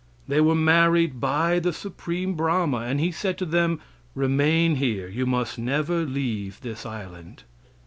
[0.27, 3.79] They were married by the Supreme Brahma, and he said to them:
[4.15, 7.43] "Remain here; you must never leave this island."